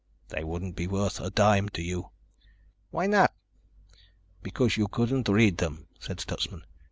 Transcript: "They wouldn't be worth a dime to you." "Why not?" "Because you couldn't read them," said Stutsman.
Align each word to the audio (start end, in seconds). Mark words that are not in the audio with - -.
"They 0.29 0.43
wouldn't 0.43 0.75
be 0.75 0.87
worth 0.87 1.19
a 1.19 1.29
dime 1.29 1.69
to 1.69 1.81
you." 1.83 2.09
"Why 2.89 3.05
not?" 3.05 3.35
"Because 4.41 4.75
you 4.75 4.87
couldn't 4.87 5.29
read 5.29 5.57
them," 5.59 5.89
said 5.99 6.19
Stutsman. 6.19 6.63